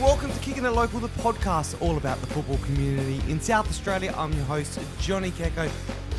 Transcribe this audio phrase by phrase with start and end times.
[0.00, 4.12] Welcome to Kicking It Local, the podcast all about the football community in South Australia.
[4.14, 5.70] I'm your host, Johnny Keko,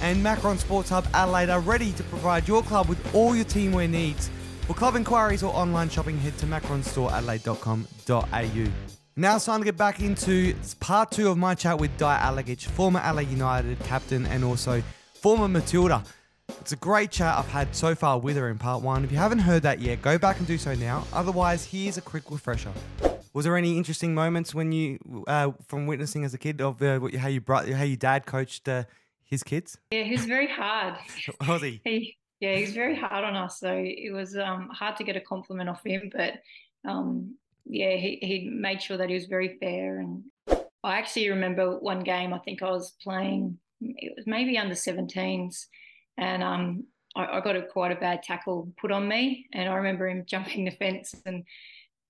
[0.02, 3.88] and Macron Sports Hub Adelaide are ready to provide your club with all your teamwear
[3.88, 4.32] needs.
[4.62, 8.72] For club inquiries or online shopping, head to macronstoreadelaide.com.au.
[9.16, 12.66] Now it's time to get back into part two of my chat with Di Alagich,
[12.66, 14.82] former Adelaide United captain and also
[15.14, 16.04] former Matilda.
[16.62, 19.04] It's a great chat I've had so far with her in part one.
[19.04, 21.06] If you haven't heard that yet, go back and do so now.
[21.14, 22.72] Otherwise, here's a quick refresher.
[23.38, 27.00] Was there any interesting moments when you, uh, from witnessing as a kid, of uh,
[27.20, 28.86] how you brought, how your dad coached uh,
[29.26, 29.78] his kids?
[29.92, 30.96] Yeah, he was very hard.
[31.48, 31.80] was he?
[31.84, 32.18] he?
[32.40, 33.60] Yeah, he was very hard on us.
[33.60, 36.42] So it was um, hard to get a compliment off him, but
[36.84, 37.36] um,
[37.68, 40.00] yeah, he, he made sure that he was very fair.
[40.00, 40.24] And
[40.84, 42.34] I actually remember one game.
[42.34, 43.60] I think I was playing.
[43.82, 45.68] It was maybe under 17s,
[46.18, 46.86] and um,
[47.16, 50.24] I, I got a quite a bad tackle put on me, and I remember him
[50.28, 51.44] jumping the fence and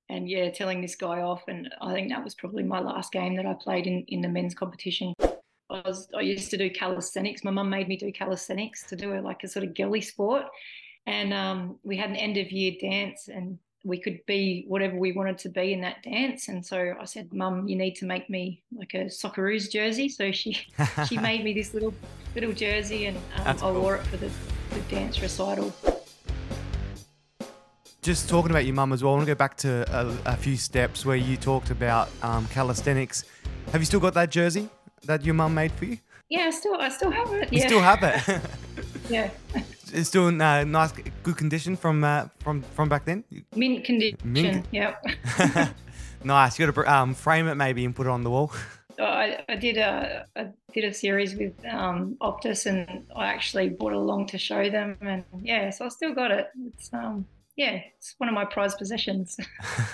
[0.10, 1.44] and yeah, telling this guy off.
[1.48, 4.28] And I think that was probably my last game that I played in, in the
[4.28, 5.14] men's competition.
[5.70, 7.44] I was I used to do calisthenics.
[7.44, 10.46] My mum made me do calisthenics to do a, like a sort of girly sport,
[11.06, 15.12] and um, we had an end of year dance, and we could be whatever we
[15.12, 16.48] wanted to be in that dance.
[16.48, 20.32] And so I said, "Mum, you need to make me like a Socceroos jersey." So
[20.32, 20.58] she
[21.06, 21.94] she made me this little
[22.34, 23.82] little jersey, and um, I cool.
[23.82, 24.32] wore it for the,
[24.70, 25.74] the dance recital
[28.02, 30.38] just talking about your mum as well, I want to go back to a, a
[30.38, 33.26] few steps where you talked about um, calisthenics.
[33.72, 34.70] Have you still got that jersey
[35.04, 35.98] that your mum made for you?
[36.30, 37.52] Yeah, I still, I still have it.
[37.52, 37.68] You yeah.
[37.68, 38.42] still have it.
[39.10, 39.30] yeah.
[39.94, 40.92] It's still in uh, nice,
[41.24, 43.24] good condition from uh, from from back then.
[43.56, 44.18] Mint condition.
[44.22, 44.66] Mint.
[44.70, 45.02] Yep.
[46.26, 46.60] nice.
[46.60, 48.52] You got to um, frame it maybe and put it on the wall.
[49.00, 53.94] I, I did a I did a series with um, Optus, and I actually brought
[53.94, 56.50] it along to show them, and yeah, so I still got it.
[56.68, 57.26] It's um
[57.58, 59.36] yeah, it's one of my prized possessions.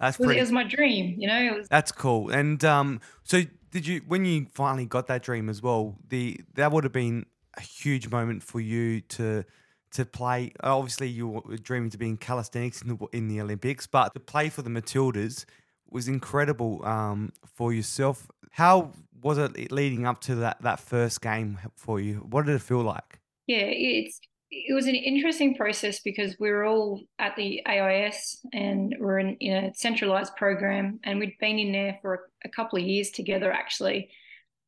[0.00, 0.38] That's pretty.
[0.38, 1.54] It was my dream, you know.
[1.56, 1.68] Was...
[1.68, 2.30] That's cool.
[2.30, 5.96] And um, so did you when you finally got that dream as well?
[6.08, 9.44] The that would have been a huge moment for you to
[9.92, 10.52] to play.
[10.62, 14.20] Obviously, you were dreaming to be in calisthenics in the, in the Olympics, but to
[14.20, 15.46] play for the Matildas
[15.88, 18.28] was incredible um, for yourself.
[18.50, 18.90] How
[19.22, 22.16] was it leading up to that that first game for you?
[22.16, 23.20] What did it feel like?
[23.46, 24.20] Yeah, it's
[24.54, 29.36] it was an interesting process because we were all at the AIS and we're in,
[29.36, 33.10] in a centralized program and we'd been in there for a, a, couple of years
[33.10, 34.10] together actually.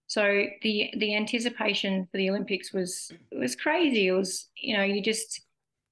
[0.08, 4.08] So the the anticipation for the Olympics was was crazy.
[4.08, 5.41] It was you know you just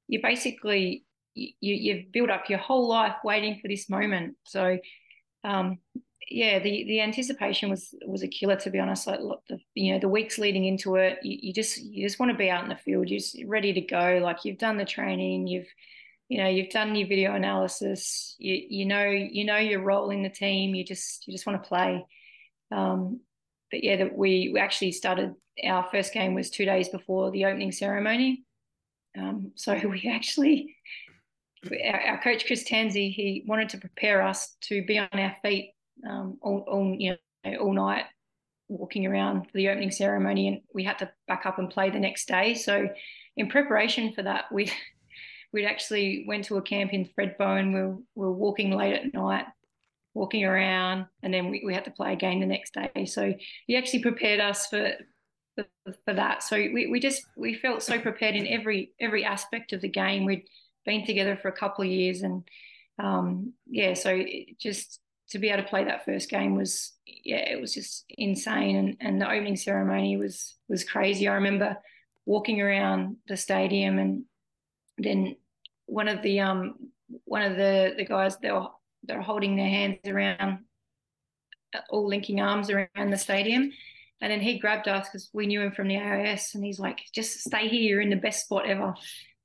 [0.08, 4.36] you basically you you've built up your whole life waiting for this moment.
[4.44, 4.78] So
[5.44, 5.78] um,
[6.30, 9.06] yeah, the the anticipation was was a killer to be honest.
[9.06, 12.32] Like the you know the weeks leading into it, you, you just you just want
[12.32, 14.20] to be out in the field, you're just ready to go.
[14.22, 15.68] Like you've done the training, you've
[16.28, 20.22] you know you've done your video analysis, you you know you know your role in
[20.22, 20.74] the team.
[20.74, 22.04] You just you just want to play.
[22.72, 23.20] Um,
[23.70, 27.44] but yeah, that we we actually started our first game was two days before the
[27.44, 28.44] opening ceremony.
[29.16, 30.76] Um, so we actually
[31.94, 35.73] our, coach Chris Tanzey he wanted to prepare us to be on our feet
[36.08, 38.04] um, all, all you know all night
[38.68, 41.98] walking around for the opening ceremony, and we had to back up and play the
[41.98, 42.54] next day.
[42.54, 42.88] So,
[43.36, 44.70] in preparation for that, we
[45.52, 47.72] we'd actually went to a camp in Thredbo.
[47.72, 49.46] We were, we were walking late at night,
[50.14, 53.04] walking around, and then we, we had to play again the next day.
[53.06, 53.34] So
[53.66, 54.92] he actually prepared us for
[55.54, 55.66] for,
[56.04, 56.42] for that.
[56.42, 60.24] So we, we just we felt so prepared in every every aspect of the game.
[60.24, 60.48] We'd
[60.84, 62.42] been together for a couple of years, and
[62.98, 64.22] um, yeah, so
[64.58, 65.00] just
[65.30, 68.76] to be able to play that first game was yeah it was just insane.
[68.76, 71.28] And, and the opening ceremony was was crazy.
[71.28, 71.76] I remember
[72.26, 74.24] walking around the stadium and
[74.98, 75.36] then
[75.86, 76.76] one of the um
[77.24, 78.68] one of the the guys they were
[79.06, 80.60] they were holding their hands around
[81.90, 83.72] all linking arms around the stadium.
[84.20, 87.00] And then he grabbed us because we knew him from the AIS and he's like
[87.14, 87.82] just stay here.
[87.82, 88.94] You're in the best spot ever.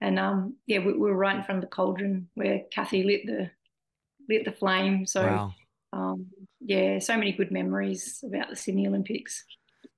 [0.02, 3.26] And um yeah we, we were right in front of the cauldron where Cathy lit
[3.26, 3.50] the
[4.30, 5.06] lit the flame.
[5.06, 5.54] So wow
[5.92, 6.28] um,
[6.60, 9.44] yeah, so many good memories about the Sydney Olympics.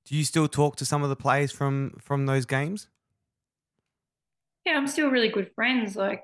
[0.06, 2.88] Do you still talk to some of the players from from those games?
[4.66, 5.96] Yeah, I'm still really good friends.
[5.96, 6.24] Like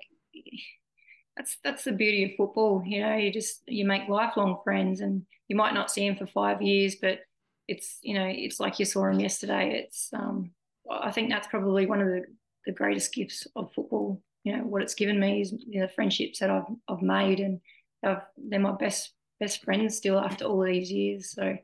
[1.35, 2.83] that's that's the beauty of football.
[2.85, 6.27] You know, you just you make lifelong friends, and you might not see them for
[6.27, 7.19] five years, but
[7.67, 9.83] it's you know it's like you saw them yesterday.
[9.83, 10.51] It's um,
[10.89, 12.23] I think that's probably one of the
[12.65, 14.21] the greatest gifts of football.
[14.43, 17.39] You know, what it's given me is you know, the friendships that I've I've made,
[17.39, 17.59] and
[18.03, 21.31] I've, they're my best best friends still after all these years.
[21.31, 21.57] So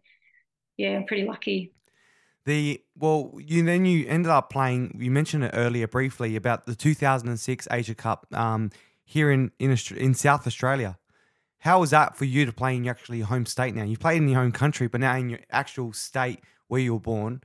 [0.78, 1.74] yeah, I'm pretty lucky.
[2.46, 4.98] The well, you then you ended up playing.
[5.00, 8.70] You mentioned it earlier briefly about the 2006 Asia Cup um,
[9.06, 10.98] here in in in South Australia.
[11.60, 13.84] How was that for you to play in your actually home state now?
[13.84, 17.00] You played in your home country, but now in your actual state where you were
[17.00, 17.42] born,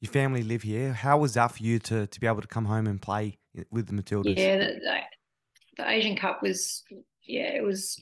[0.00, 0.92] your family live here.
[0.92, 3.38] How was that for you to to be able to come home and play
[3.70, 4.36] with the Matildas?
[4.36, 5.00] Yeah, the, the,
[5.76, 6.82] the Asian Cup was
[7.24, 8.00] yeah, it was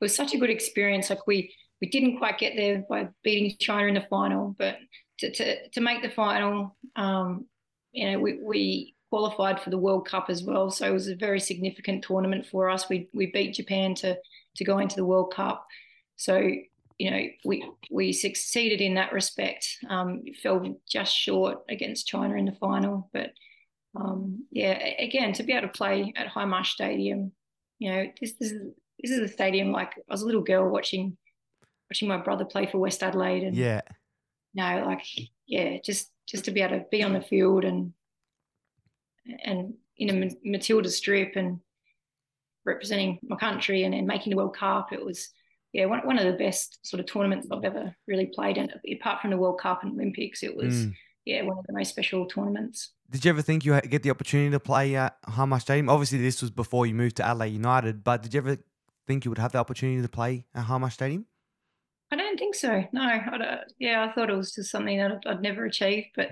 [0.00, 1.10] it was such a good experience.
[1.10, 4.76] Like we we didn't quite get there by beating China in the final, but
[5.18, 7.46] to to, to make the final, um,
[7.92, 10.70] you know, we, we qualified for the World Cup as well.
[10.70, 12.88] So it was a very significant tournament for us.
[12.88, 14.16] We we beat Japan to
[14.56, 15.66] to go into the World Cup.
[16.16, 16.50] So
[16.98, 19.78] you know we we succeeded in that respect.
[19.88, 23.30] Um, fell just short against China in the final, but
[23.94, 27.32] um, yeah, again to be able to play at Hindmarsh Stadium,
[27.78, 30.68] you know this, this is this is a stadium like I was a little girl
[30.68, 31.16] watching
[31.90, 33.80] watching my brother play for West Adelaide, and yeah,
[34.54, 35.04] no, like
[35.46, 37.92] yeah, just just to be able to be on the field and
[39.44, 41.58] and in a Matilda strip and
[42.64, 45.30] representing my country and, and making the World Cup, it was
[45.72, 48.70] yeah one, one of the best sort of tournaments I've ever really played in.
[48.92, 50.94] Apart from the World Cup and Olympics, it was mm.
[51.24, 52.92] yeah one of the most special tournaments.
[53.10, 55.88] Did you ever think you get the opportunity to play at Hindmarsh Stadium?
[55.88, 58.58] Obviously, this was before you moved to Adelaide United, but did you ever
[59.08, 61.26] think you would have the opportunity to play at Hindmarsh Stadium?
[62.12, 62.84] I don't think so.
[62.92, 66.08] No, I yeah, I thought it was just something that I'd, I'd never achieved.
[66.14, 66.30] But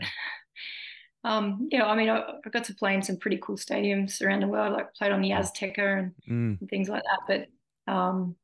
[1.24, 4.40] um, yeah, I mean, I, I, got to play in some pretty cool stadiums around
[4.40, 4.74] the world.
[4.74, 6.60] Like played on the Azteca and, mm.
[6.60, 7.48] and things like that.
[7.86, 8.36] But um,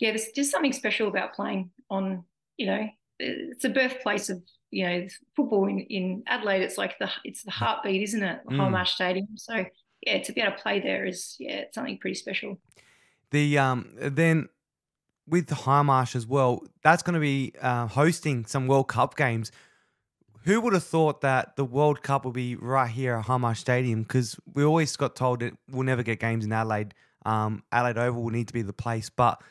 [0.00, 2.24] yeah, there's just something special about playing on.
[2.56, 2.88] You know,
[3.18, 6.62] it's a birthplace of you know football in, in Adelaide.
[6.62, 8.40] It's like the it's the heartbeat, isn't it?
[8.46, 8.86] The mm.
[8.86, 9.28] Stadium.
[9.36, 9.64] So
[10.02, 12.60] yeah, to be able to play there is yeah, it's something pretty special.
[13.36, 14.48] The um then
[15.28, 19.52] with Hindmarsh as well, that's going to be uh, hosting some World Cup games.
[20.44, 24.04] Who would have thought that the World Cup would be right here at Hindmarsh Stadium?
[24.04, 26.94] Because we always got told that we'll never get games in Adelaide.
[27.26, 29.42] Um, Adelaide Oval will need to be the place, but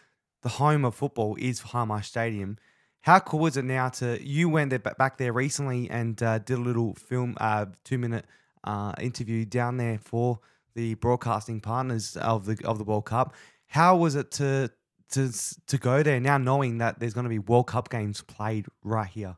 [0.42, 2.58] the home of football is Hindmarsh Stadium.
[3.02, 6.58] How cool is it now to you went there back there recently and uh, did
[6.58, 8.26] a little film, uh, two minute
[8.64, 10.40] uh, interview down there for
[10.74, 13.34] the broadcasting partners of the of the World Cup.
[13.67, 14.71] How was it to
[15.12, 15.31] to
[15.67, 19.07] to go there now, knowing that there's going to be World Cup games played right
[19.07, 19.38] here.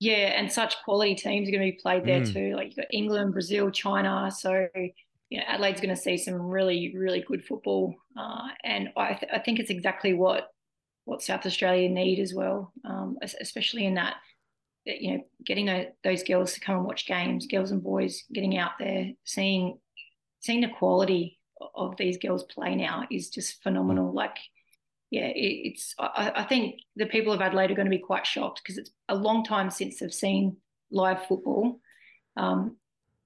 [0.00, 2.32] Yeah, and such quality teams are going to be played there mm.
[2.32, 2.54] too.
[2.56, 4.30] Like you've got England, Brazil, China.
[4.30, 9.14] So you know, Adelaide's going to see some really, really good football, uh, and I,
[9.14, 10.48] th- I think it's exactly what
[11.06, 14.16] what South Australia need as well, um, especially in that
[14.84, 18.72] you know getting those girls to come and watch games, girls and boys getting out
[18.78, 19.78] there, seeing
[20.40, 21.38] seeing the quality
[21.74, 24.12] of these girls play now is just phenomenal.
[24.12, 24.14] Mm.
[24.14, 24.38] Like
[25.10, 25.94] yeah, it, it's.
[25.98, 28.90] I, I, think the people of Adelaide are going to be quite shocked because it's
[29.08, 30.56] a long time since they've seen
[30.90, 31.78] live football,
[32.36, 32.76] um,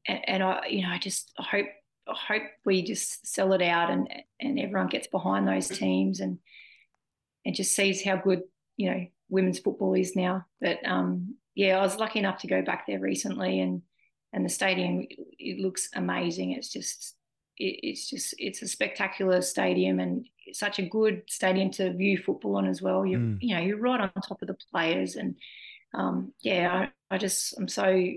[0.07, 1.67] and, and, I, you know, I just hope
[2.07, 4.09] I hope we just sell it out and
[4.39, 6.39] and everyone gets behind those teams and
[7.47, 8.43] and just sees how good
[8.77, 10.45] you know women's football is now.
[10.61, 13.83] But um, yeah, I was lucky enough to go back there recently and
[14.33, 15.07] and the stadium
[15.39, 16.53] it looks amazing.
[16.53, 17.15] It's just
[17.59, 22.67] it's just it's a spectacular stadium and such a good stadium to view football on
[22.67, 23.05] as well.
[23.05, 23.39] You mm.
[23.41, 25.37] you know you're right on top of the players and
[25.95, 28.13] um, yeah, I, I, just I'm so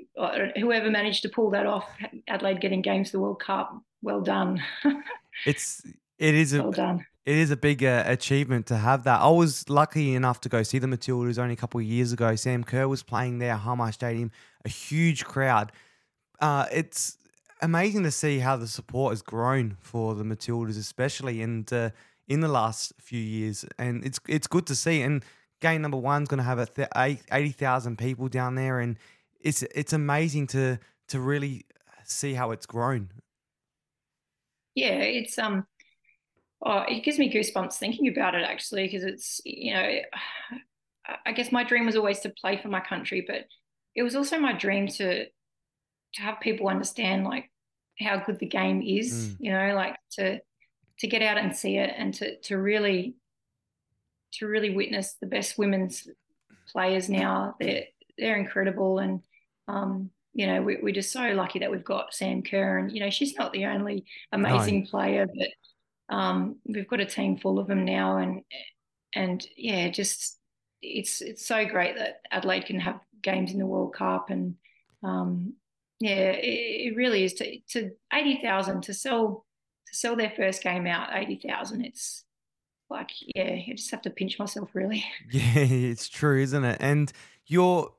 [0.57, 1.87] whoever managed to pull that off,
[2.27, 4.61] Adelaide getting games the World Cup, well done.
[5.45, 5.81] it's
[6.17, 7.05] it is well a done.
[7.25, 9.21] It is a big uh, achievement to have that.
[9.21, 12.35] I was lucky enough to go see the Matildas only a couple of years ago.
[12.35, 14.31] Sam Kerr was playing there, Hindmarsh Stadium,
[14.65, 15.71] a huge crowd.
[16.39, 17.17] Uh, it's
[17.61, 21.89] amazing to see how the support has grown for the Matildas, especially and uh,
[22.27, 25.01] in the last few years, and it's it's good to see.
[25.01, 25.23] And
[25.59, 26.87] game number one's going to have th-
[27.31, 28.97] eighty thousand people down there, and
[29.39, 31.65] it's it's amazing to to really
[32.03, 33.09] see how it's grown.
[34.75, 35.65] Yeah, it's um,
[36.65, 39.99] oh, it gives me goosebumps thinking about it actually, because it's you know,
[41.25, 43.45] I guess my dream was always to play for my country, but
[43.95, 45.25] it was also my dream to
[46.15, 47.49] to have people understand like
[47.99, 49.37] how good the game is, mm.
[49.39, 50.39] you know, like to
[50.99, 53.15] to get out and see it and to to really
[54.33, 56.07] to really witness the best women's
[56.71, 57.55] players now.
[57.59, 57.83] They're
[58.17, 59.21] they're incredible and
[59.67, 63.01] um, you know, we, are just so lucky that we've got Sam Kerr and, you
[63.01, 64.89] know, she's not the only amazing no.
[64.89, 68.43] player, but um, we've got a team full of them now and
[69.13, 70.37] and yeah, just
[70.81, 74.55] it's it's so great that Adelaide can have games in the World Cup and
[75.03, 75.53] um,
[76.01, 79.45] yeah, it, it really is to to eighty thousand to sell
[79.87, 81.85] to sell their first game out eighty thousand.
[81.85, 82.23] It's
[82.89, 85.05] like yeah, I just have to pinch myself really.
[85.31, 86.77] Yeah, it's true, isn't it?
[86.79, 87.11] And
[87.45, 87.93] you're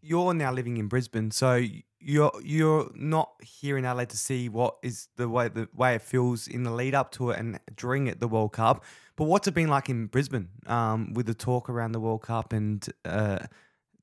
[0.00, 1.60] you're now living in Brisbane, so
[1.98, 6.02] you're you're not here in Adelaide to see what is the way the way it
[6.02, 8.84] feels in the lead up to it and during it the World Cup.
[9.16, 12.52] But what's it been like in Brisbane um, with the talk around the World Cup
[12.52, 13.40] and uh,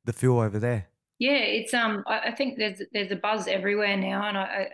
[0.03, 0.87] the feel over there?
[1.19, 2.03] Yeah, it's um.
[2.07, 4.67] I, I think there's there's a buzz everywhere now, and I, I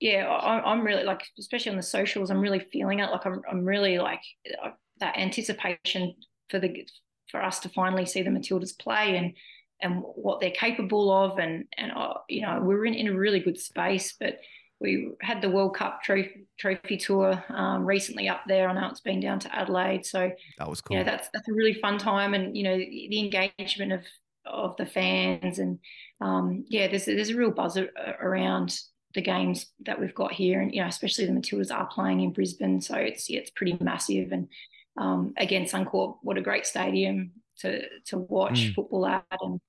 [0.00, 3.10] yeah, I, am really like, especially on the socials, I'm really feeling it.
[3.10, 4.22] Like I'm I'm really like
[4.62, 6.14] uh, that anticipation
[6.50, 6.86] for the
[7.30, 9.32] for us to finally see the Matildas play and
[9.80, 13.40] and what they're capable of, and and uh, you know we're in, in a really
[13.40, 14.38] good space, but.
[14.80, 18.68] We had the World Cup trophy, trophy tour um, recently up there.
[18.68, 20.96] I know it's been down to Adelaide, so that was cool.
[20.96, 24.04] Yeah, that's that's a really fun time, and you know the engagement of
[24.50, 25.78] of the fans and
[26.20, 27.78] um, yeah, there's there's a real buzz
[28.20, 28.78] around
[29.14, 32.32] the games that we've got here, and you know, especially the Matildas are playing in
[32.32, 34.32] Brisbane, so it's yeah, it's pretty massive.
[34.32, 34.48] And
[34.96, 38.74] um, again, Suncorp, what a great stadium to to watch mm.
[38.74, 39.60] football at, and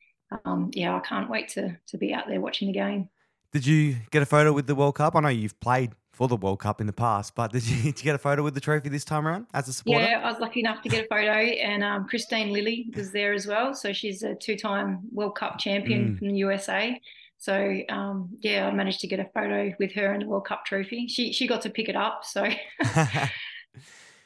[0.46, 3.10] um, yeah, I can't wait to to be out there watching the game.
[3.52, 5.16] Did you get a photo with the World Cup?
[5.16, 7.98] I know you've played for the World Cup in the past, but did you, did
[7.98, 10.04] you get a photo with the trophy this time around as a supporter?
[10.04, 13.32] Yeah, I was lucky enough to get a photo, and um, Kristine Lilly was there
[13.32, 13.74] as well.
[13.74, 16.20] So she's a two-time World Cup champion mm.
[16.20, 17.00] from the USA.
[17.38, 20.66] So um, yeah, I managed to get a photo with her and the World Cup
[20.66, 21.08] trophy.
[21.08, 22.26] She she got to pick it up.
[22.26, 22.50] So.
[22.84, 22.90] so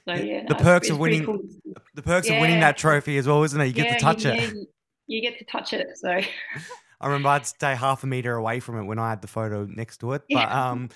[0.08, 1.42] yeah, no, the perks of winning cool.
[1.94, 2.38] the perks yeah.
[2.38, 3.68] of winning that trophy as well, isn't it?
[3.68, 4.40] You get yeah, to touch you, it.
[4.40, 4.64] Yeah,
[5.06, 5.90] you get to touch it.
[5.94, 6.10] So.
[7.02, 9.66] I remember I'd stay half a meter away from it when I had the photo
[9.66, 10.90] next to it, but um,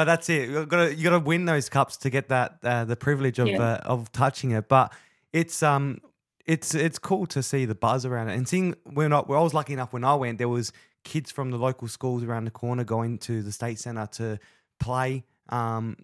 [0.00, 0.48] but that's it.
[0.48, 3.38] You got to you got to win those cups to get that uh, the privilege
[3.38, 4.66] of uh, of touching it.
[4.66, 4.94] But
[5.30, 6.00] it's um
[6.46, 9.52] it's it's cool to see the buzz around it and seeing when I, I was
[9.52, 10.72] lucky enough when I went there was
[11.04, 14.38] kids from the local schools around the corner going to the state centre to
[14.78, 15.98] play um,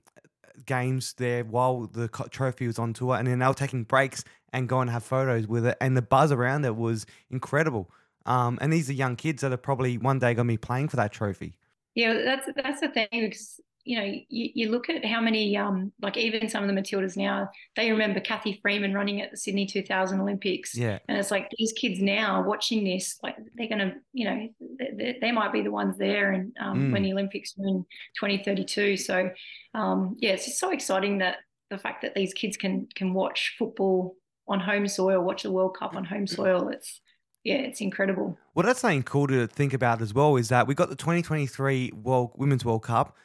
[0.67, 4.69] games there while the trophy was on tour, and then they were taking breaks and
[4.69, 7.91] going to have photos with it, and the buzz around it was incredible.
[8.27, 10.89] Um, and these are young kids that are probably one day going to be playing
[10.89, 11.57] for that trophy.
[11.97, 15.93] Yeah, that's that's the thing because you know, you, you look at how many, um,
[16.03, 19.65] like even some of the Matildas now, they remember Cathy Freeman running at the Sydney
[19.65, 20.77] 2000 Olympics.
[20.77, 20.99] Yeah.
[21.09, 24.49] And it's like these kids now watching this, like they're going to, you know,
[24.97, 26.93] they, they, might be the ones there and um, mm.
[26.93, 27.85] when the Olympics are in
[28.19, 28.97] 2032.
[28.97, 29.31] So,
[29.75, 31.37] um, yeah, it's just so exciting that
[31.71, 34.17] the fact that these kids can can watch football
[34.49, 36.69] on home soil, watch the World Cup on home soil.
[36.69, 37.01] It's
[37.45, 38.37] yeah, it's incredible.
[38.55, 40.37] Well, that's something cool to think about as well.
[40.37, 43.17] Is that we got the 2023 World Women's World Cup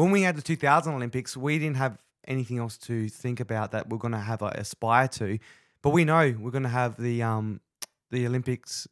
[0.00, 3.90] when we had the 2000 Olympics, we didn't have anything else to think about that
[3.90, 5.38] we're going to have like, aspire to.
[5.82, 7.60] But we know we're going to have the um
[8.10, 8.88] the Olympics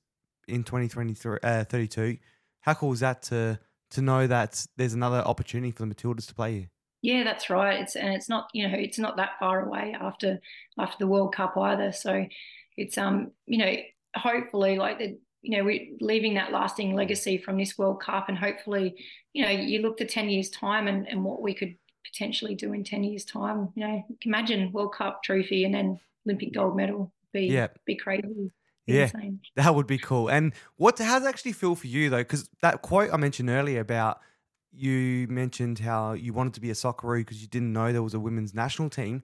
[0.47, 2.19] in 2023 uh, 32.
[2.61, 3.59] How cool is that to
[3.93, 6.71] to know that there's another opportunity for the Matildas to play here?
[7.00, 7.81] Yeah, that's right.
[7.81, 10.41] It's and it's not you know it's not that far away after
[10.79, 11.93] after the World Cup either.
[11.93, 12.27] So
[12.77, 13.75] it's um you know
[14.15, 18.37] hopefully like the you know, we're leaving that lasting legacy from this World Cup, and
[18.37, 18.97] hopefully,
[19.33, 22.73] you know, you look to ten years' time and, and what we could potentially do
[22.73, 23.68] in ten years' time.
[23.75, 27.12] You know, imagine World Cup trophy and then Olympic gold medal.
[27.33, 27.68] Be yeah.
[27.85, 28.50] be crazy.
[28.87, 29.40] Be yeah, insane.
[29.57, 30.28] that would be cool.
[30.28, 32.18] And what how does it actually feel for you though?
[32.18, 34.21] Because that quote I mentioned earlier about
[34.73, 38.14] you mentioned how you wanted to be a Socceroo because you didn't know there was
[38.14, 39.23] a women's national team.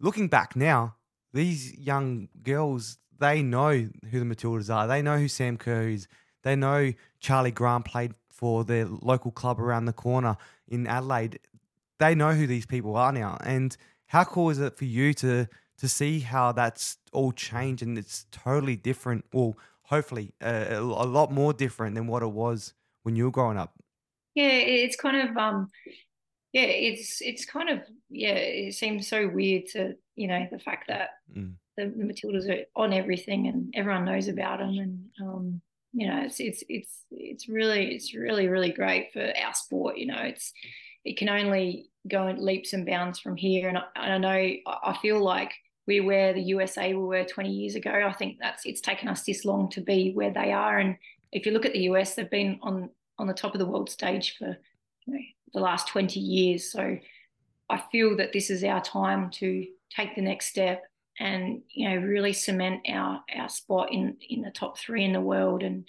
[0.00, 0.96] Looking back now,
[1.32, 4.86] these young girls they know who the Matildas are.
[4.86, 6.08] They know who Sam Kerr is.
[6.42, 10.36] They know Charlie Grant played for their local club around the corner
[10.68, 11.40] in Adelaide.
[11.98, 13.38] They know who these people are now.
[13.44, 15.48] And how cool is it for you to
[15.78, 19.24] to see how that's all changed and it's totally different?
[19.32, 23.58] Well, hopefully uh, a lot more different than what it was when you were growing
[23.58, 23.74] up.
[24.34, 25.68] Yeah, it's kind of um,
[26.52, 30.86] yeah, it's it's kind of yeah, it seems so weird to you know the fact
[30.88, 31.10] that.
[31.36, 35.60] Mm the, the Matildas are on everything and everyone knows about them and um,
[35.92, 40.06] you know it's it's it's it's really it's really really great for our sport you
[40.06, 40.20] know.
[40.20, 40.52] It's
[41.04, 43.68] it can only go in leaps and bounds from here.
[43.68, 44.28] And I, I know
[44.66, 45.52] I feel like
[45.86, 47.90] we're where the USA we were 20 years ago.
[47.90, 50.78] I think that's it's taken us this long to be where they are.
[50.78, 50.96] And
[51.32, 53.88] if you look at the US they've been on on the top of the world
[53.88, 54.56] stage for
[55.06, 55.20] you know,
[55.54, 56.70] the last 20 years.
[56.70, 56.98] So
[57.70, 60.84] I feel that this is our time to take the next step
[61.18, 65.20] and you know really cement our our spot in in the top three in the
[65.20, 65.62] world.
[65.62, 65.88] And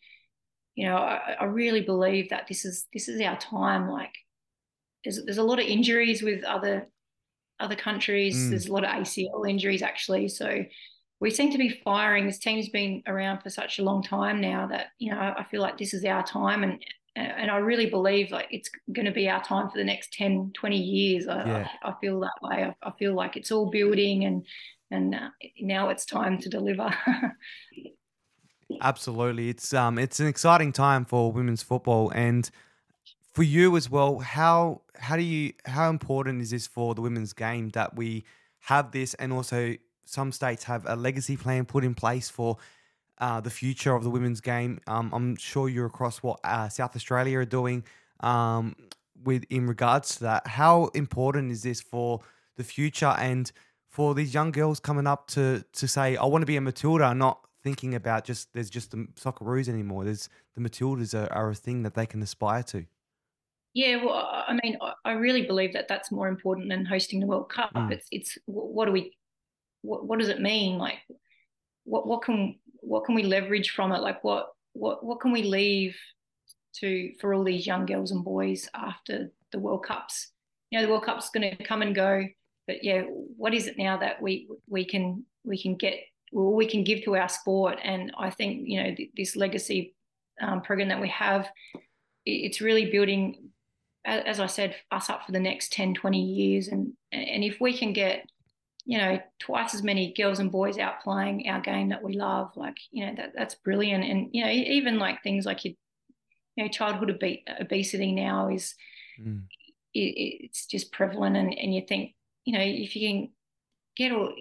[0.76, 3.90] you know I, I really believe that this is this is our time.
[3.90, 4.14] Like
[5.04, 6.88] there's there's a lot of injuries with other
[7.60, 8.36] other countries.
[8.38, 8.50] Mm.
[8.50, 10.30] there's a lot of ACL injuries actually.
[10.30, 10.64] So
[11.20, 12.26] we seem to be firing.
[12.26, 15.62] This team's been around for such a long time now that you know I feel
[15.62, 16.64] like this is our time.
[16.64, 16.84] And
[17.16, 20.52] and I really believe like it's going to be our time for the next 10
[20.54, 21.28] 20 years.
[21.28, 21.68] I, yeah.
[21.84, 22.64] I, I feel that way.
[22.64, 24.46] I, I, feel like it's all building and
[24.92, 25.16] and
[25.60, 26.94] now it's time to deliver.
[28.82, 32.50] Absolutely, it's um, it's an exciting time for women's football, and
[33.34, 37.34] for you as well, how how do you how important is this for the women's
[37.34, 38.24] game that we
[38.62, 42.58] have this, and also some states have a legacy plan put in place for
[43.20, 44.80] uh, the future of the women's game.
[44.88, 47.84] Um, I'm sure you're across what uh, South Australia are doing
[48.22, 48.76] um,
[49.24, 50.48] with in regards to that.
[50.48, 52.22] How important is this for
[52.56, 53.52] the future and
[53.90, 57.14] for these young girls coming up to to say, I want to be a Matilda,
[57.14, 60.06] not thinking about just there's just the Socceroos anymore.
[60.06, 62.86] There's the Matildas are, are a thing that they can aspire to.
[63.74, 67.50] Yeah, well, I mean, I really believe that that's more important than hosting the World
[67.50, 67.72] Cup.
[67.74, 67.92] Mm.
[67.92, 69.16] It's it's what do we,
[69.82, 70.78] what what does it mean?
[70.78, 71.00] Like,
[71.84, 74.02] what what can what can we leverage from it?
[74.02, 75.96] Like, what what what can we leave
[76.76, 80.32] to for all these young girls and boys after the World Cups?
[80.72, 82.24] You know, the World Cup's going to come and go,
[82.70, 85.96] but yeah, what is it now that we we can we can get
[86.32, 87.80] well, we can give to our sport?
[87.84, 89.96] And I think you know this legacy
[90.40, 91.50] um, program that we have,
[92.26, 93.50] it's really building
[94.06, 96.68] as I said, us up for the next 10, 20 years.
[96.70, 98.26] And, and if we can get,
[98.86, 102.52] you know, twice as many girls and boys out playing our game that we love,
[102.56, 104.04] like, you know, that that's brilliant.
[104.04, 105.74] And, you know, even like things like your,
[106.56, 108.74] you know, childhood ob- obesity now is,
[109.22, 109.44] mm.
[109.94, 111.36] it, it's just prevalent.
[111.36, 112.16] And, and you think,
[112.50, 113.30] you know, if you can
[113.96, 114.34] get all,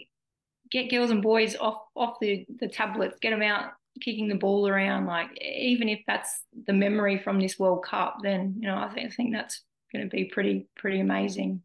[0.70, 4.68] get girls and boys off, off the, the tablets, get them out kicking the ball
[4.68, 8.88] around, like even if that's the memory from this World Cup, then you know I
[8.88, 9.62] think I think that's
[9.92, 11.62] going to be pretty pretty amazing.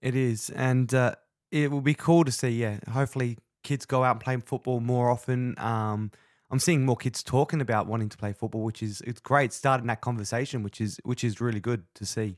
[0.00, 1.16] It is, and uh,
[1.50, 2.50] it will be cool to see.
[2.50, 5.58] Yeah, hopefully kids go out and play football more often.
[5.58, 6.12] Um,
[6.50, 9.52] I'm seeing more kids talking about wanting to play football, which is it's great.
[9.52, 12.36] Starting that conversation, which is which is really good to see.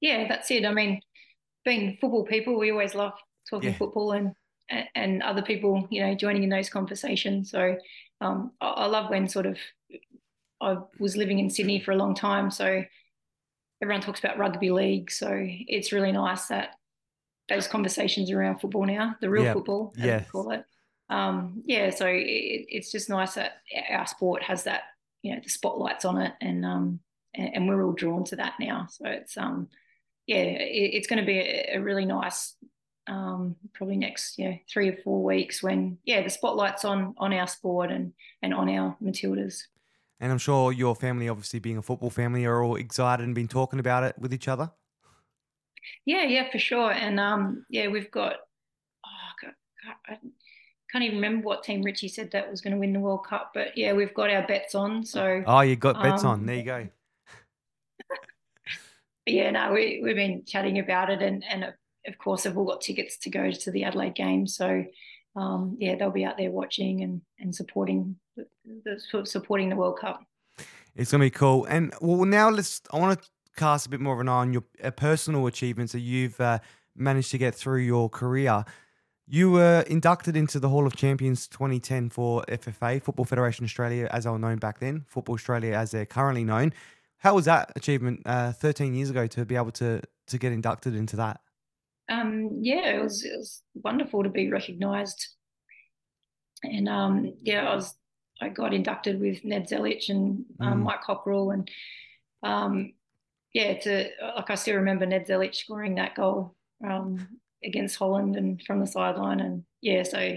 [0.00, 0.64] Yeah, that's it.
[0.64, 1.00] I mean,
[1.64, 3.12] being football people, we always love
[3.48, 3.76] talking yeah.
[3.78, 4.34] football and
[4.94, 7.50] and other people, you know, joining in those conversations.
[7.50, 7.76] So
[8.20, 9.58] um, I, I love when sort of
[10.60, 12.84] I was living in Sydney for a long time, so
[13.80, 15.10] everyone talks about rugby league.
[15.10, 16.74] So it's really nice that
[17.48, 19.54] those conversations around football now, the real yep.
[19.54, 20.20] football, as yes.
[20.26, 20.64] we call it.
[21.08, 24.82] Um, yeah, so it, it's just nice that our sport has that,
[25.22, 27.00] you know, the spotlights on it, and um,
[27.34, 28.86] and, and we're all drawn to that now.
[28.90, 29.68] So it's um,
[30.28, 32.54] yeah, it, it's going to be a, a really nice
[33.08, 37.46] um, probably next yeah three or four weeks when yeah the spotlight's on on our
[37.46, 38.12] sport and
[38.42, 39.62] and on our Matildas.
[40.20, 43.48] And I'm sure your family, obviously being a football family, are all excited and been
[43.48, 44.72] talking about it with each other.
[46.04, 46.90] Yeah, yeah, for sure.
[46.90, 48.34] And um, yeah, we've got.
[49.06, 50.18] Oh, God, God, I
[50.90, 53.52] can't even remember what team Richie said that was going to win the World Cup,
[53.54, 55.04] but yeah, we've got our bets on.
[55.04, 55.44] So.
[55.46, 56.46] Oh, you got bets um, on.
[56.46, 56.88] There you go.
[59.32, 61.72] yeah, no, we we've been chatting about it, and and
[62.06, 64.46] of course, have all got tickets to go to the Adelaide game.
[64.46, 64.84] So,
[65.36, 68.46] um, yeah, they'll be out there watching and, and supporting the,
[68.84, 70.24] the, supporting the World Cup.
[70.96, 71.64] It's gonna be cool.
[71.66, 72.80] And well, now let's.
[72.92, 75.92] I want to cast a bit more of an eye on your uh, personal achievements
[75.92, 76.58] that you've uh,
[76.96, 78.64] managed to get through your career.
[79.30, 84.24] You were inducted into the Hall of Champions 2010 for FFA, Football Federation Australia, as
[84.24, 86.72] they were known back then, Football Australia as they're currently known.
[87.18, 90.94] How was that achievement uh, 13 years ago to be able to to get inducted
[90.94, 91.40] into that?
[92.08, 95.28] um, yeah, it was, it was wonderful to be recognised.
[96.62, 97.94] And um, yeah, I was
[98.40, 100.82] I got inducted with Ned Zelic and um, mm.
[100.84, 101.70] Mike Cockerill, and
[102.42, 102.94] um,
[103.52, 107.28] yeah, to like I still remember Ned Zelic scoring that goal um,
[107.64, 110.36] against Holland and from the sideline, and yeah, so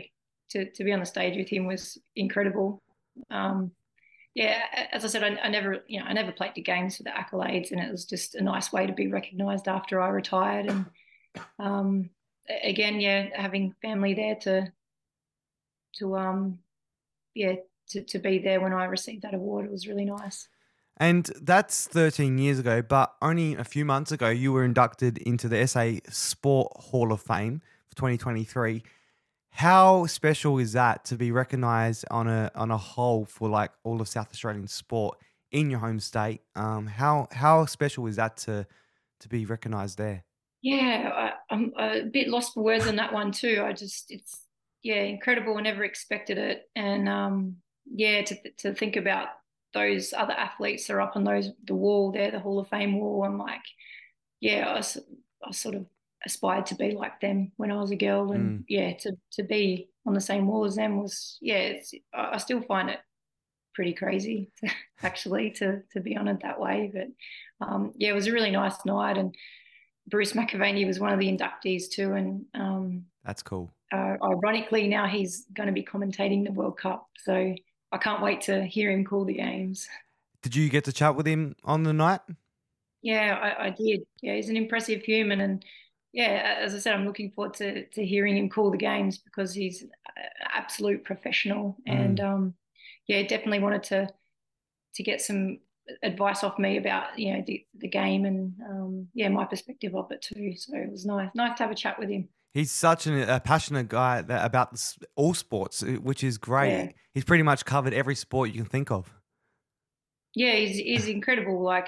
[0.51, 2.83] to to be on the stage with him was incredible.
[3.31, 3.71] Um,
[4.33, 7.03] yeah, as I said, I, I, never, you know, I never played the games for
[7.03, 10.67] the accolades, and it was just a nice way to be recognised after I retired,
[10.67, 10.85] and
[11.59, 12.09] um,
[12.63, 14.71] again, yeah, having family there to
[15.97, 16.59] to um,
[17.35, 17.55] yeah,
[17.89, 20.47] to, to be there when I received that award, it was really nice.
[20.97, 25.47] And that's 13 years ago, but only a few months ago, you were inducted into
[25.47, 28.83] the SA Sport Hall of Fame for 2023.
[29.51, 34.01] How special is that to be recognised on a on a whole for like all
[34.01, 35.17] of South Australian sport
[35.51, 36.41] in your home state?
[36.55, 38.65] Um, how how special is that to
[39.19, 40.23] to be recognised there?
[40.61, 43.63] yeah, I, am a bit lost for words on that one too.
[43.65, 44.45] I just, it's,
[44.83, 45.57] yeah, incredible.
[45.57, 46.69] I never expected it.
[46.75, 47.57] And um,
[47.91, 49.29] yeah, to, to think about
[49.73, 52.99] those other athletes that are up on those, the wall there, the Hall of Fame
[52.99, 53.23] wall.
[53.23, 53.61] I'm like,
[54.39, 55.85] yeah, I, I sort of
[56.25, 58.31] aspired to be like them when I was a girl.
[58.31, 58.63] And mm.
[58.67, 62.61] yeah, to, to be on the same wall as them was, yeah, it's, I still
[62.61, 62.99] find it
[63.73, 64.69] pretty crazy to,
[65.03, 66.91] actually to, to be honored that way.
[66.93, 69.17] But um, yeah, it was a really nice night.
[69.17, 69.35] And,
[70.07, 73.71] Bruce McAvaney was one of the inductees too, and um, that's cool.
[73.91, 77.55] Uh, ironically, now he's going to be commentating the World Cup, so
[77.91, 79.87] I can't wait to hear him call the games.
[80.41, 82.21] Did you get to chat with him on the night?
[83.01, 84.01] Yeah, I, I did.
[84.21, 85.65] Yeah, he's an impressive human, and
[86.13, 89.53] yeah, as I said, I'm looking forward to to hearing him call the games because
[89.53, 89.89] he's an
[90.53, 91.93] absolute professional, mm.
[91.93, 92.53] and um,
[93.07, 94.09] yeah, definitely wanted to
[94.95, 95.59] to get some
[96.03, 100.11] advice off me about you know the, the game and um, yeah my perspective of
[100.11, 100.53] it too.
[100.55, 102.27] So it was nice nice to have a chat with him.
[102.53, 104.77] He's such an, a passionate guy that, about
[105.15, 106.71] all sports, uh, which is great.
[106.71, 106.89] Yeah.
[107.13, 109.13] He's pretty much covered every sport you can think of.
[110.35, 111.61] Yeah, he's, he's incredible.
[111.61, 111.87] Like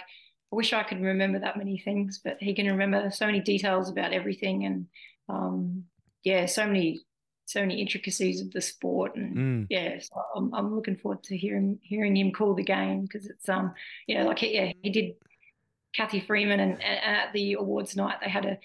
[0.53, 3.89] I wish I could remember that many things, but he can remember so many details
[3.89, 4.85] about everything and
[5.27, 5.85] um,
[6.23, 7.01] yeah, so many
[7.45, 9.67] so many intricacies of the sport and mm.
[9.69, 13.49] yeah so I'm, I'm looking forward to hearing hearing him call the game because it's
[13.49, 13.73] um
[14.07, 15.15] you know like yeah he did
[15.93, 18.57] Cathy Freeman and, and, at the awards night they had a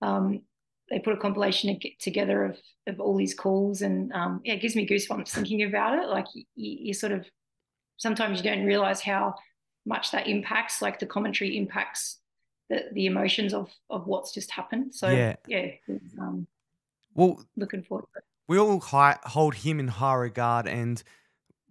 [0.00, 0.40] um
[0.88, 4.74] they put a compilation together of of all these calls and um yeah it gives
[4.74, 7.26] me goosebumps thinking about it like you, you sort of
[7.98, 9.34] sometimes you don't realize how
[9.86, 12.18] much that impacts like the commentary impacts
[12.70, 15.70] the, the emotions of of what's just happened so yeah yeah
[16.18, 16.46] um
[17.14, 18.24] well, looking forward to it.
[18.48, 21.02] We all high, hold him in high regard, and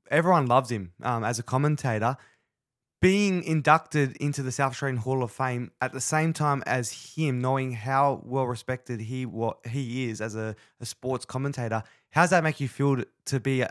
[0.09, 2.17] everyone loves him um, as a commentator.
[3.01, 7.41] Being inducted into the South Australian Hall of Fame at the same time as him,
[7.41, 12.29] knowing how well respected he what he is as a, a sports commentator, how does
[12.29, 13.65] that make you feel to be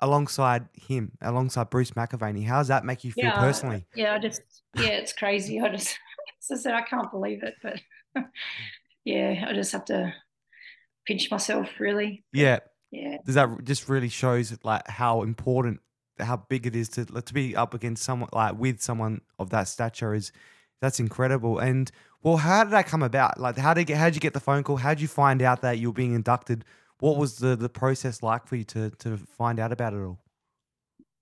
[0.00, 2.44] alongside him, alongside Bruce McAvaney?
[2.44, 3.86] How does that make you feel yeah, personally?
[3.94, 4.42] Yeah, I just
[4.74, 5.60] yeah, it's crazy.
[5.60, 5.98] I just
[6.50, 7.80] as I said, I can't believe it, but
[9.04, 10.12] yeah, I just have to
[11.06, 12.24] pinch myself really.
[12.32, 12.60] Yeah.
[12.90, 13.18] Yeah.
[13.24, 15.80] Does that just really shows like how important,
[16.18, 19.68] how big it is to to be up against someone like with someone of that
[19.68, 20.32] stature is
[20.80, 21.58] that's incredible.
[21.58, 21.90] And
[22.22, 23.38] well, how did that come about?
[23.40, 24.76] Like, how did how did you get the phone call?
[24.76, 26.64] How did you find out that you were being inducted?
[27.00, 30.20] What was the the process like for you to to find out about it all?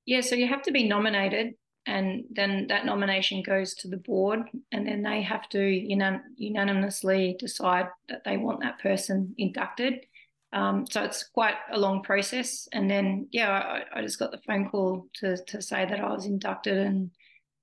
[0.06, 1.54] Yeah, so you have to be nominated
[1.86, 4.40] and then that nomination goes to the board
[4.72, 10.06] and then they have to unan- unanimously decide that they want that person inducted.
[10.52, 14.40] Um, so it's quite a long process and then yeah I, I, just got the
[14.46, 17.10] phone call to, to say that i was inducted and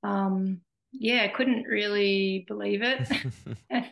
[0.03, 0.59] um,
[0.91, 3.09] yeah i couldn't really believe it.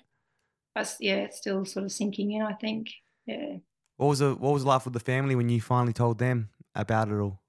[0.76, 2.90] But yeah it's still sort of sinking in i think.
[3.26, 3.60] Yeah
[4.00, 6.50] what was it what was it like with the family when you finally told them
[6.74, 7.42] about it all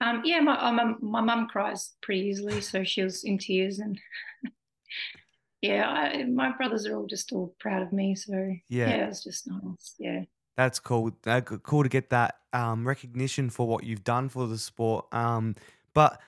[0.00, 3.78] um, yeah, my uh, my my mum cries pretty easily, so she was in tears,
[3.78, 3.98] and
[5.62, 8.14] yeah, I, my brothers are all just all proud of me.
[8.14, 8.32] So
[8.68, 9.94] yeah, yeah it was just nice.
[9.98, 10.24] Yeah,
[10.56, 11.12] that's cool.
[11.26, 15.06] Uh, cool to get that um, recognition for what you've done for the sport.
[15.12, 15.54] Um,
[15.94, 16.20] but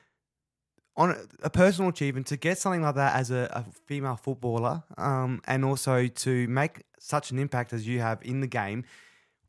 [0.96, 5.42] on a personal achievement to get something like that as a, a female footballer, um,
[5.46, 8.84] and also to make such an impact as you have in the game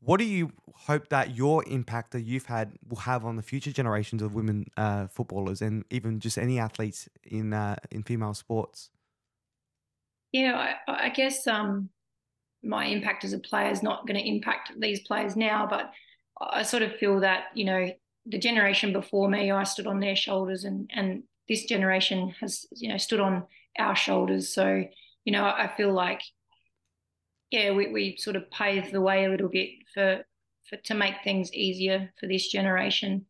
[0.02, 3.70] what do you hope that your impact that you've had will have on the future
[3.70, 8.88] generations of women uh, footballers and even just any athletes in uh, in female sports?
[10.32, 11.90] Yeah, I, I guess um,
[12.62, 15.92] my impact as a player is not going to impact these players now, but
[16.40, 17.90] I sort of feel that you know
[18.24, 22.88] the generation before me, I stood on their shoulders, and and this generation has you
[22.88, 23.44] know stood on
[23.78, 24.48] our shoulders.
[24.48, 24.82] So
[25.26, 26.22] you know, I feel like
[27.50, 30.24] yeah, we, we sort of paved the way a little bit for,
[30.68, 33.26] for to make things easier for this generation.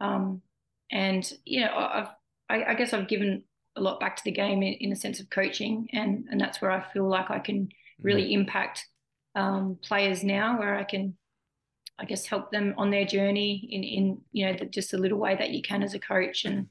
[0.00, 0.42] Um,
[0.90, 2.08] and you know, I've
[2.50, 3.42] I, I, guess I've given
[3.76, 6.60] a lot back to the game in, in a sense of coaching, and and that's
[6.60, 8.32] where I feel like I can really mm.
[8.32, 8.86] impact
[9.34, 11.16] um, players now, where I can,
[11.98, 15.18] I guess, help them on their journey in in you know the, just a little
[15.18, 16.68] way that you can as a coach, and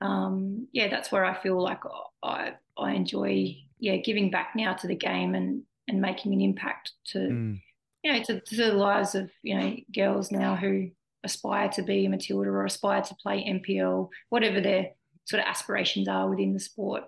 [0.00, 1.80] um, yeah, that's where I feel like
[2.24, 6.92] I I enjoy yeah giving back now to the game and and making an impact
[7.04, 7.60] to mm.
[8.02, 10.90] you know to, to, the lives of you know girls now who
[11.24, 14.90] aspire to be a Matilda or aspire to play NPL, whatever their
[15.24, 17.04] sort of aspirations are within the sport.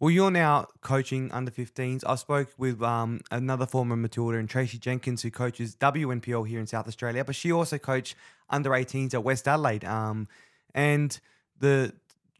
[0.00, 2.02] Well, you're now coaching under 15s.
[2.06, 6.66] I spoke with um, another former Matilda and Tracy Jenkins, who coaches WNPL here in
[6.66, 8.16] South Australia, but she also coached
[8.50, 9.84] under 18s at West Adelaide.
[9.84, 10.28] Um,
[10.74, 11.18] and
[11.58, 11.94] the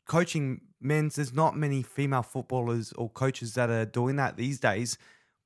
[0.07, 4.99] coaching men's, there's not many female footballers or coaches that are doing that these days.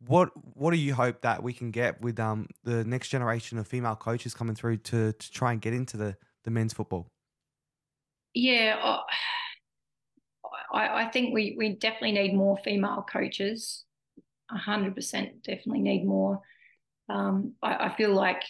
[0.07, 3.67] What what do you hope that we can get with um the next generation of
[3.67, 7.09] female coaches coming through to to try and get into the the men's football?
[8.35, 8.99] Yeah,
[10.73, 13.85] I, I think we we definitely need more female coaches.
[14.51, 16.41] hundred percent, definitely need more.
[17.09, 18.43] Um, I, I feel like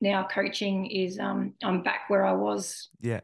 [0.00, 2.88] now coaching is um I'm back where I was.
[3.00, 3.20] Yeah.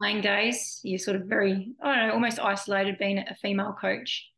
[0.00, 4.28] Playing days, you're sort of very I don't know, almost isolated being a female coach.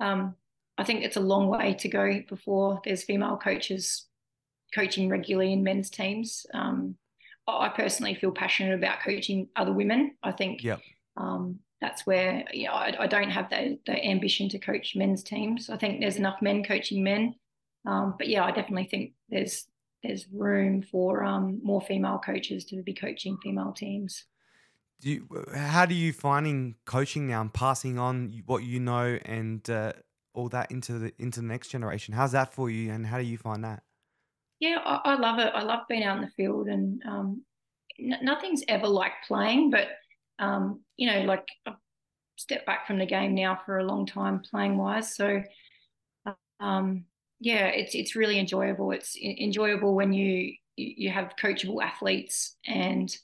[0.00, 0.34] Um,
[0.78, 4.06] I think it's a long way to go before there's female coaches
[4.74, 6.46] coaching regularly in men's teams.
[6.54, 6.96] Um,
[7.48, 10.12] I personally feel passionate about coaching other women.
[10.22, 10.62] I think
[11.16, 15.22] um, that's where you know, I, I don't have the, the ambition to coach men's
[15.22, 15.68] teams.
[15.68, 17.34] I think there's enough men coaching men.
[17.86, 19.66] Um, but yeah, I definitely think there's
[20.04, 24.24] there's room for um, more female coaches to be coaching female teams.
[25.00, 29.68] Do you, how do you finding coaching now and passing on what you know and
[29.70, 29.92] uh,
[30.34, 32.14] all that into the into the next generation?
[32.14, 33.82] How's that for you, and how do you find that?
[34.60, 35.52] Yeah, I, I love it.
[35.54, 37.42] I love being out in the field, and um,
[37.98, 39.88] n- nothing's ever like playing, but
[40.38, 41.74] um, you know, like I've
[42.36, 45.14] stepped back from the game now for a long time, playing wise.
[45.14, 45.42] So,
[46.60, 47.04] um,
[47.40, 48.92] yeah, it's it's really enjoyable.
[48.92, 53.14] It's enjoyable when you you have coachable athletes and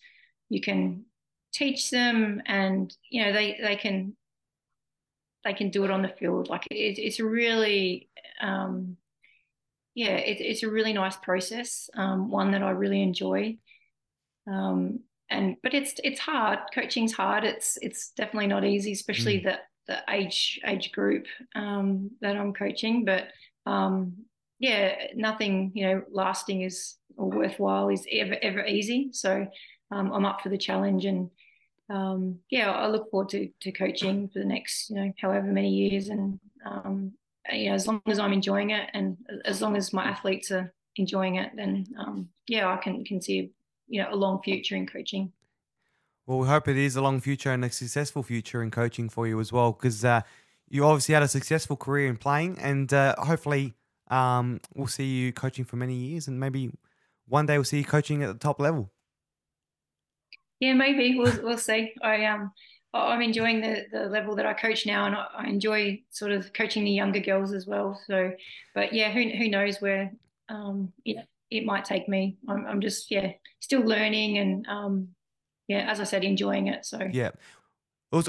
[0.49, 1.05] you can
[1.53, 4.17] teach them, and you know they they can
[5.45, 6.49] they can do it on the field.
[6.49, 8.09] Like it, it's really
[8.41, 8.97] um,
[9.95, 13.59] yeah, it, it's a really nice process, um, one that I really enjoy.
[14.51, 16.59] Um, and but it's it's hard.
[16.75, 17.45] Coaching's hard.
[17.45, 19.45] It's it's definitely not easy, especially mm.
[19.45, 23.05] the the age age group um, that I'm coaching.
[23.05, 23.29] But
[23.67, 24.15] um,
[24.59, 29.11] yeah, nothing you know lasting is or worthwhile is ever ever easy.
[29.13, 29.47] So
[29.91, 31.31] um, I'm up for the challenge, and
[31.91, 35.71] um, yeah, I look forward to to coaching for the next you know however many
[35.71, 37.13] years, and um,
[37.53, 40.73] you know as long as I'm enjoying it, and as long as my athletes are
[40.97, 43.53] enjoying it, then um, yeah, I can can see
[43.89, 45.33] you know a long future in coaching.
[46.27, 49.27] Well, we hope it is a long future and a successful future in coaching for
[49.27, 50.23] you as well, because uh,
[50.71, 53.75] you obviously had a successful career in playing, and uh, hopefully
[54.09, 56.71] um, we'll see you coaching for many years, and maybe
[57.27, 58.91] one day we'll see you coaching at the top level.
[60.61, 61.95] Yeah, maybe we'll we'll see.
[62.03, 62.53] I um
[62.93, 66.53] I'm enjoying the the level that I coach now, and I, I enjoy sort of
[66.53, 68.01] coaching the younger girls as well.
[68.07, 68.33] So,
[68.75, 70.13] but yeah, who who knows where
[70.49, 72.37] um yeah it might take me.
[72.49, 75.09] I'm, I'm just yeah still learning and um,
[75.69, 76.85] yeah as I said enjoying it.
[76.85, 77.31] So yeah.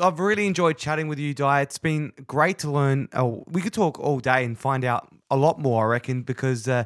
[0.01, 1.61] I've really enjoyed chatting with you, Di.
[1.61, 3.07] It's been great to learn.
[3.13, 6.67] Oh, we could talk all day and find out a lot more, I reckon, because
[6.67, 6.85] uh,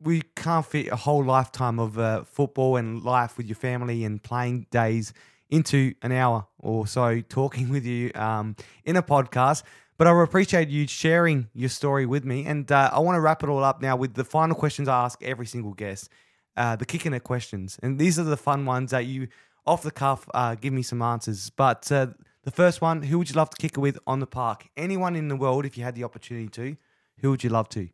[0.00, 4.22] we can't fit a whole lifetime of uh, football and life with your family and
[4.22, 5.12] playing days
[5.50, 9.62] into an hour or so talking with you um, in a podcast.
[9.96, 12.46] But I appreciate you sharing your story with me.
[12.46, 15.04] And uh, I want to wrap it all up now with the final questions I
[15.04, 16.08] ask every single guest
[16.56, 17.78] uh, the kicking it questions.
[17.82, 19.28] And these are the fun ones that you,
[19.66, 21.50] off the cuff, uh, give me some answers.
[21.50, 22.08] But uh,
[22.42, 24.68] the first one who would you love to kick it with on the park?
[24.76, 26.76] Anyone in the world, if you had the opportunity to,
[27.20, 27.88] who would you love to?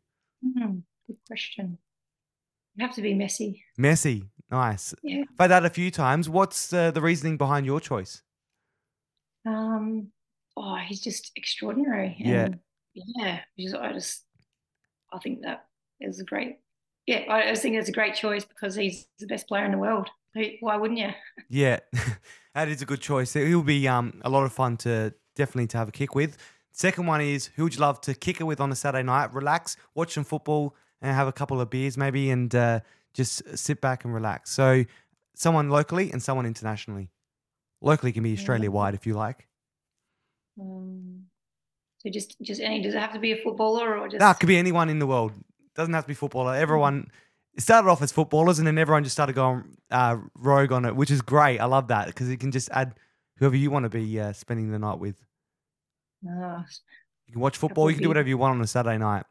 [0.45, 1.79] Mm, good question.
[2.76, 3.62] You have to be Messi.
[3.78, 4.28] Messi.
[4.50, 4.94] Nice.
[5.02, 5.24] Yeah.
[5.38, 6.28] Had that a few times.
[6.28, 8.22] What's uh, the reasoning behind your choice?
[9.46, 10.08] Um,
[10.56, 12.16] oh, he's just extraordinary.
[12.18, 12.60] And
[12.94, 13.00] yeah.
[13.16, 13.40] Yeah.
[13.58, 14.24] Just, I just,
[15.12, 15.66] I think that
[16.00, 16.58] is a great,
[17.06, 19.78] yeah, I just think it's a great choice because he's the best player in the
[19.78, 20.08] world.
[20.60, 21.10] Why wouldn't you?
[21.48, 21.78] Yeah,
[22.54, 23.32] that is a good choice.
[23.34, 26.37] He'll be um, a lot of fun to definitely to have a kick with.
[26.72, 29.32] Second one is who would you love to kick it with on a Saturday night?
[29.32, 32.80] Relax, watch some football, and have a couple of beers maybe, and uh,
[33.12, 34.50] just sit back and relax.
[34.50, 34.85] So,
[35.35, 37.11] someone locally and someone internationally.
[37.80, 39.46] Locally can be Australia wide if you like.
[40.59, 41.26] Um,
[41.98, 44.38] so just just any does it have to be a footballer or just No, it
[44.38, 45.33] could be anyone in the world.
[45.74, 46.54] Doesn't have to be footballer.
[46.54, 47.11] Everyone
[47.54, 50.96] it started off as footballers and then everyone just started going uh, rogue on it,
[50.96, 51.59] which is great.
[51.59, 52.94] I love that because it can just add
[53.38, 55.16] whoever you want to be uh, spending the night with.
[56.26, 56.62] Uh,
[57.26, 57.90] you can watch football.
[57.90, 59.24] You can do whatever you want on a Saturday night.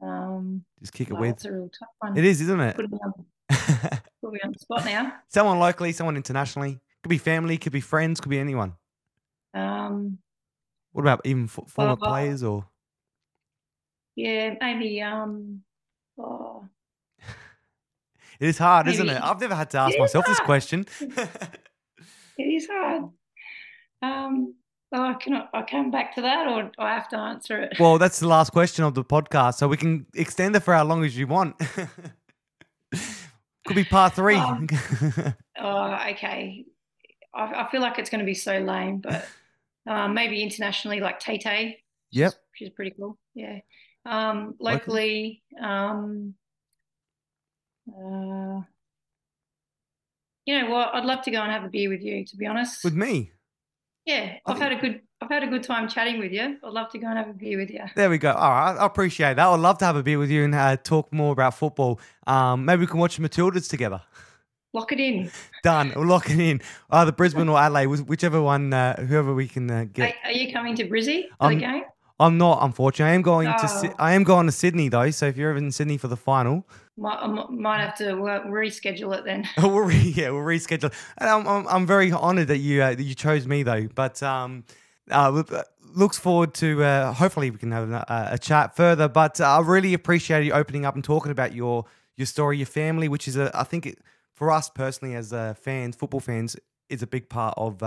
[0.00, 1.30] Um, just kick it well, with.
[1.32, 2.16] It's a real tough one.
[2.16, 2.76] It is, isn't it?
[2.76, 3.12] Put me on,
[4.22, 5.14] put me on the spot now.
[5.28, 6.80] someone locally, someone internationally.
[7.02, 8.74] Could be family, could be friends, could be anyone.
[9.54, 10.18] Um,
[10.92, 12.66] what about even f- former players or?
[14.14, 15.02] Yeah, maybe.
[15.02, 15.62] Um,
[16.18, 16.64] oh.
[18.40, 18.96] it is hard, maybe.
[18.96, 19.20] isn't it?
[19.20, 20.36] I've never had to ask myself hard.
[20.36, 20.86] this question.
[21.00, 23.04] it is hard.
[24.00, 24.54] Um,
[24.92, 25.50] oh, I cannot.
[25.52, 27.78] I come back to that, or I have to answer it.
[27.78, 30.84] Well, that's the last question of the podcast, so we can extend it for how
[30.84, 31.56] long as you want.
[33.66, 34.36] Could be part three.
[34.36, 34.68] Um,
[35.58, 36.64] oh, okay.
[37.34, 39.26] I, I feel like it's going to be so lame, but
[39.86, 41.78] um, maybe internationally, like Tay Tay.
[42.10, 42.34] Yep.
[42.54, 43.18] She's pretty cool.
[43.34, 43.60] Yeah.
[44.04, 46.34] Um, locally, um,
[47.88, 48.60] uh,
[50.44, 50.94] you know what?
[50.94, 52.24] I'd love to go and have a beer with you.
[52.26, 52.84] To be honest.
[52.84, 53.30] With me.
[54.04, 56.58] Yeah, I've had a good I've had a good time chatting with you.
[56.64, 57.84] I'd love to go and have a beer with you.
[57.94, 58.32] There we go.
[58.32, 59.46] All right, I appreciate that.
[59.46, 62.00] I'd love to have a beer with you and uh, talk more about football.
[62.26, 64.02] Um, maybe we can watch Matildas together.
[64.72, 65.30] Lock it in.
[65.62, 65.92] Done.
[65.94, 66.60] We'll lock it in.
[66.90, 70.14] Either Brisbane or Adelaide, whichever one, uh, whoever we can uh, get.
[70.24, 71.82] Are, are, you coming to Brizzy for I'm, the game?
[72.22, 73.12] I'm not, unfortunately.
[73.12, 73.94] I am going to Sy- Oh.
[73.98, 75.10] I am going to Sydney though.
[75.10, 78.44] So if you're ever in Sydney for the final, Might, I might have to uh,
[78.46, 79.48] reschedule it then.
[79.58, 80.92] we'll re- yeah we'll reschedule.
[81.18, 83.88] And I'm, I'm, I'm very honoured that you uh, that you chose me though.
[83.94, 84.64] But um,
[85.10, 85.62] uh, uh,
[85.94, 89.08] looks forward to uh, hopefully we can have a, a chat further.
[89.08, 91.84] But uh, I really appreciate you opening up and talking about your
[92.16, 93.98] your story, your family, which is a I think it,
[94.34, 96.56] for us personally as uh, fans, football fans,
[96.88, 97.82] is a big part of.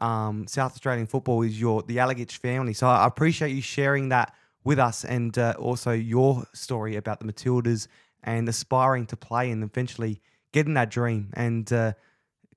[0.00, 4.34] Um, South Australian football is your the Alagich family, so I appreciate you sharing that
[4.64, 7.86] with us, and uh, also your story about the Matildas
[8.22, 10.20] and aspiring to play and eventually
[10.52, 11.92] getting that dream and uh,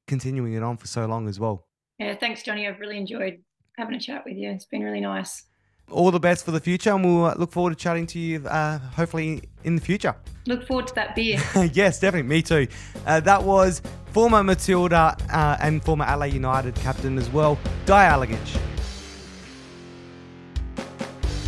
[0.08, 1.68] continuing it on for so long as well.
[2.00, 2.68] Yeah, thanks, Johnny.
[2.68, 3.42] I've really enjoyed
[3.78, 4.50] having a chat with you.
[4.50, 5.44] It's been really nice.
[5.92, 8.48] All the best for the future, and we'll uh, look forward to chatting to you
[8.48, 10.16] uh, hopefully in the future.
[10.46, 11.40] Look forward to that beer.
[11.74, 12.30] yes, definitely.
[12.30, 12.68] Me too.
[13.06, 13.82] Uh, that was
[14.14, 18.60] former Matilda uh, and former Adelaide United captain as well, Di Alagich.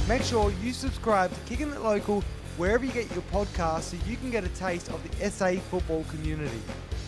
[0.09, 2.23] Make sure you subscribe to Kicking It Local
[2.57, 6.03] wherever you get your podcasts so you can get a taste of the SA football
[6.09, 6.59] community.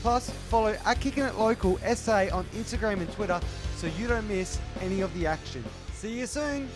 [0.04, 3.40] Plus, follow at Kicking It Local SA on Instagram and Twitter
[3.76, 5.64] so you don't miss any of the action.
[5.94, 6.70] See you soon.